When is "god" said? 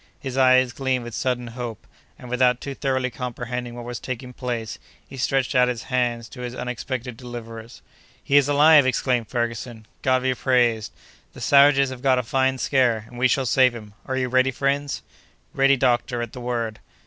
10.01-10.23